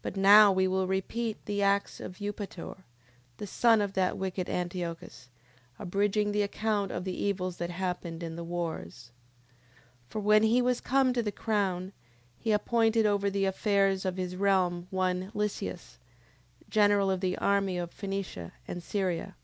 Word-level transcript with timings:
10:10. 0.00 0.02
But 0.02 0.16
now 0.18 0.52
we 0.52 0.68
will 0.68 0.86
repeat 0.86 1.42
the 1.46 1.62
acts 1.62 1.98
of 1.98 2.18
Eupator, 2.18 2.82
the 3.38 3.46
son 3.46 3.80
of 3.80 3.94
that 3.94 4.18
wicked 4.18 4.50
Antiochus, 4.50 5.30
abridging 5.78 6.32
the 6.32 6.42
account 6.42 6.92
of 6.92 7.04
the 7.04 7.16
evils 7.24 7.56
that 7.56 7.70
happened 7.70 8.22
in 8.22 8.36
the 8.36 8.44
wars. 8.44 9.12
10:11. 10.08 10.10
For 10.10 10.20
when 10.20 10.42
he 10.42 10.60
was 10.60 10.82
come 10.82 11.14
to 11.14 11.22
the 11.22 11.32
crown, 11.32 11.94
he 12.36 12.52
appointed 12.52 13.06
over 13.06 13.30
the 13.30 13.46
affairs 13.46 14.04
of 14.04 14.18
his 14.18 14.36
realm 14.36 14.86
one 14.90 15.30
Lysias, 15.32 15.98
general 16.68 17.10
of 17.10 17.20
the 17.22 17.38
army 17.38 17.78
of 17.78 17.90
Phenicia 17.92 18.52
and 18.68 18.82
Syria. 18.82 19.36